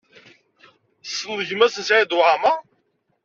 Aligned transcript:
Tessneḍ 1.03 1.39
gma-s 1.49 1.75
n 1.79 1.83
Saɛid 1.87 2.11
Waɛmaṛ? 2.17 2.59